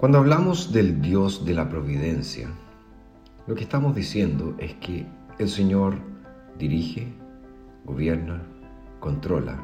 Cuando 0.00 0.16
hablamos 0.16 0.72
del 0.72 1.02
Dios 1.02 1.44
de 1.44 1.52
la 1.52 1.68
providencia, 1.68 2.48
lo 3.46 3.54
que 3.54 3.64
estamos 3.64 3.94
diciendo 3.94 4.56
es 4.58 4.72
que 4.76 5.06
el 5.38 5.50
Señor 5.50 5.98
dirige, 6.58 7.12
gobierna, 7.84 8.42
controla 8.98 9.62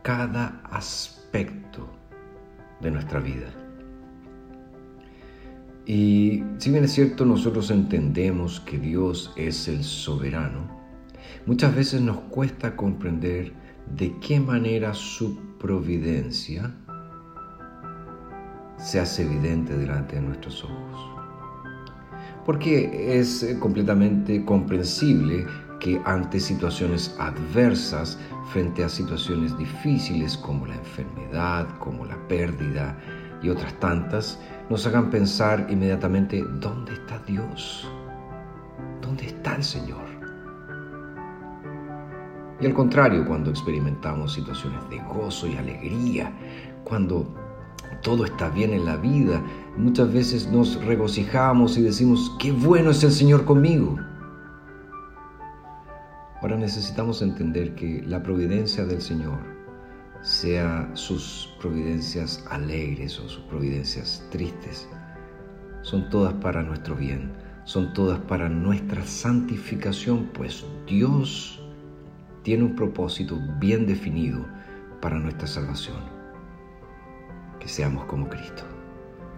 cada 0.00 0.62
aspecto 0.70 1.86
de 2.80 2.92
nuestra 2.92 3.20
vida. 3.20 3.52
Y 5.84 6.42
si 6.56 6.70
bien 6.70 6.84
es 6.84 6.92
cierto, 6.92 7.26
nosotros 7.26 7.70
entendemos 7.70 8.60
que 8.60 8.78
Dios 8.78 9.34
es 9.36 9.68
el 9.68 9.84
soberano, 9.84 10.66
muchas 11.44 11.76
veces 11.76 12.00
nos 12.00 12.20
cuesta 12.30 12.74
comprender 12.74 13.52
de 13.94 14.18
qué 14.20 14.40
manera 14.40 14.94
su 14.94 15.38
providencia 15.58 16.74
se 18.78 19.00
hace 19.00 19.24
evidente 19.24 19.76
delante 19.76 20.16
de 20.16 20.22
nuestros 20.22 20.64
ojos. 20.64 21.10
Porque 22.46 23.18
es 23.18 23.42
eh, 23.42 23.58
completamente 23.58 24.44
comprensible 24.44 25.46
que 25.80 26.00
ante 26.04 26.40
situaciones 26.40 27.14
adversas, 27.18 28.18
frente 28.52 28.82
a 28.82 28.88
situaciones 28.88 29.56
difíciles 29.58 30.36
como 30.36 30.66
la 30.66 30.74
enfermedad, 30.74 31.66
como 31.78 32.06
la 32.06 32.16
pérdida 32.28 32.98
y 33.42 33.50
otras 33.50 33.74
tantas, 33.74 34.38
nos 34.70 34.86
hagan 34.86 35.10
pensar 35.10 35.66
inmediatamente, 35.68 36.42
¿dónde 36.60 36.94
está 36.94 37.18
Dios? 37.26 37.88
¿Dónde 39.02 39.26
está 39.26 39.54
el 39.54 39.64
Señor? 39.64 40.08
Y 42.60 42.66
al 42.66 42.74
contrario, 42.74 43.24
cuando 43.24 43.50
experimentamos 43.50 44.32
situaciones 44.32 44.88
de 44.90 44.98
gozo 44.98 45.46
y 45.46 45.56
alegría, 45.56 46.32
cuando 46.82 47.47
todo 48.02 48.24
está 48.24 48.48
bien 48.50 48.72
en 48.72 48.84
la 48.84 48.96
vida, 48.96 49.42
muchas 49.76 50.12
veces 50.12 50.48
nos 50.48 50.82
regocijamos 50.84 51.76
y 51.78 51.82
decimos, 51.82 52.34
qué 52.38 52.52
bueno 52.52 52.90
es 52.90 53.02
el 53.04 53.12
Señor 53.12 53.44
conmigo. 53.44 53.96
Ahora 56.40 56.56
necesitamos 56.56 57.20
entender 57.22 57.74
que 57.74 58.02
la 58.06 58.22
providencia 58.22 58.84
del 58.84 59.00
Señor, 59.00 59.38
sea 60.22 60.90
sus 60.94 61.54
providencias 61.60 62.44
alegres 62.50 63.18
o 63.20 63.28
sus 63.28 63.42
providencias 63.44 64.24
tristes, 64.30 64.88
son 65.82 66.08
todas 66.10 66.34
para 66.34 66.62
nuestro 66.62 66.96
bien, 66.96 67.32
son 67.64 67.92
todas 67.92 68.18
para 68.20 68.48
nuestra 68.48 69.04
santificación, 69.04 70.30
pues 70.34 70.64
Dios 70.86 71.60
tiene 72.42 72.64
un 72.64 72.74
propósito 72.74 73.38
bien 73.60 73.86
definido 73.86 74.44
para 75.00 75.18
nuestra 75.18 75.46
salvación 75.46 76.17
seamos 77.68 78.06
como 78.06 78.28
Cristo, 78.28 78.64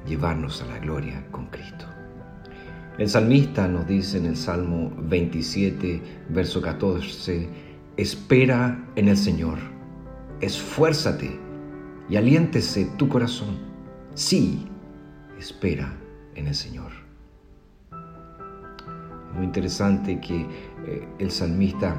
llevarnos 0.07 0.63
a 0.63 0.67
la 0.67 0.79
gloria 0.79 1.27
con 1.31 1.47
Cristo. 1.47 1.85
El 2.99 3.09
salmista 3.09 3.67
nos 3.67 3.87
dice 3.87 4.19
en 4.19 4.27
el 4.27 4.37
Salmo 4.37 4.93
27, 4.99 6.03
verso 6.29 6.61
14, 6.61 7.49
espera 7.97 8.85
en 8.97 9.09
el 9.09 9.17
Señor, 9.17 9.59
esfuérzate 10.41 11.39
y 12.09 12.17
aliéntese 12.17 12.87
tu 12.97 13.09
corazón. 13.09 13.59
Sí, 14.15 14.67
espera 15.39 15.97
en 16.35 16.49
el 16.49 16.55
Señor. 16.55 16.91
Muy 19.35 19.45
interesante 19.45 20.21
que 20.21 20.41
eh, 20.87 21.09
el 21.19 21.31
salmista 21.31 21.97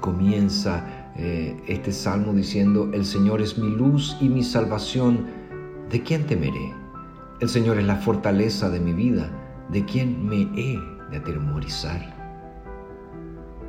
comienza 0.00 0.84
eh, 1.16 1.62
este 1.66 1.92
salmo 1.92 2.32
diciendo, 2.32 2.90
el 2.92 3.04
Señor 3.04 3.42
es 3.42 3.58
mi 3.58 3.68
luz 3.70 4.16
y 4.20 4.28
mi 4.28 4.42
salvación, 4.42 5.26
¿de 5.90 6.02
quién 6.02 6.26
temeré? 6.26 6.74
El 7.40 7.48
Señor 7.48 7.78
es 7.78 7.84
la 7.84 7.96
fortaleza 7.96 8.70
de 8.70 8.80
mi 8.80 8.92
vida, 8.92 9.30
¿de 9.68 9.84
quién 9.84 10.26
me 10.26 10.42
he 10.56 10.78
de 11.10 11.16
atemorizar? 11.18 12.00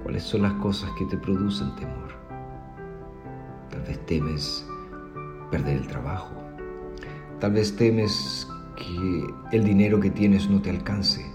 ¿Cuáles 0.04 0.24
son 0.24 0.44
las 0.44 0.54
cosas 0.54 0.90
que 0.98 1.06
te 1.06 1.18
producen 1.18 1.76
temor? 1.76 2.14
Tal 3.70 3.82
vez 3.82 4.06
temes 4.06 4.66
perder 5.50 5.78
el 5.78 5.88
trabajo. 5.88 6.34
Tal 7.40 7.54
vez 7.54 7.76
temes 7.76 8.48
que 8.76 9.28
el 9.52 9.64
dinero 9.64 10.00
que 10.00 10.10
tienes 10.10 10.50
no 10.50 10.62
te 10.62 10.70
alcance. 10.70 11.26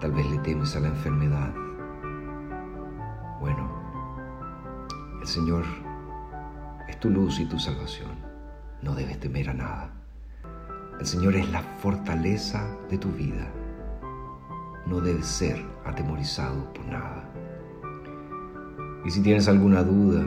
Tal 0.00 0.12
vez 0.12 0.30
le 0.30 0.38
temes 0.38 0.76
a 0.76 0.80
la 0.80 0.88
enfermedad. 0.88 1.52
Señor 5.28 5.64
es 6.88 6.98
tu 7.00 7.10
luz 7.10 7.38
y 7.38 7.44
tu 7.44 7.58
salvación. 7.58 8.12
No 8.80 8.94
debes 8.94 9.20
temer 9.20 9.50
a 9.50 9.54
nada. 9.54 9.92
El 10.98 11.06
Señor 11.06 11.36
es 11.36 11.50
la 11.50 11.60
fortaleza 11.60 12.66
de 12.88 12.96
tu 12.96 13.10
vida. 13.10 13.52
No 14.86 15.02
debes 15.02 15.26
ser 15.26 15.62
atemorizado 15.84 16.72
por 16.72 16.86
nada. 16.86 17.28
Y 19.04 19.10
si 19.10 19.20
tienes 19.20 19.48
alguna 19.48 19.82
duda, 19.82 20.24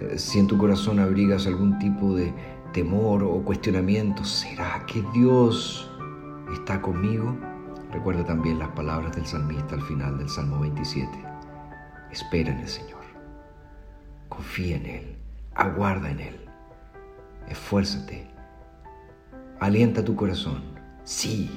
eh, 0.00 0.18
si 0.18 0.38
en 0.38 0.46
tu 0.46 0.56
corazón 0.56 0.98
abrigas 0.98 1.46
algún 1.46 1.78
tipo 1.78 2.14
de 2.14 2.32
temor 2.72 3.22
o 3.22 3.44
cuestionamiento, 3.44 4.24
¿será 4.24 4.86
que 4.86 5.04
Dios 5.12 5.90
está 6.54 6.80
conmigo? 6.80 7.36
Recuerda 7.92 8.24
también 8.24 8.58
las 8.58 8.70
palabras 8.70 9.14
del 9.14 9.26
salmista 9.26 9.74
al 9.74 9.82
final 9.82 10.16
del 10.16 10.30
Salmo 10.30 10.58
27. 10.60 11.10
Espera 12.10 12.52
en 12.52 12.60
el 12.60 12.68
Señor. 12.68 13.01
Confía 14.34 14.76
en 14.76 14.86
Él, 14.86 15.16
aguarda 15.54 16.10
en 16.10 16.18
Él, 16.18 16.40
esfuérzate, 17.50 18.26
alienta 19.60 20.02
tu 20.02 20.16
corazón. 20.16 20.62
Sí, 21.04 21.50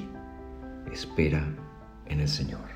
espera 0.92 1.42
en 2.04 2.20
el 2.20 2.28
Señor. 2.28 2.75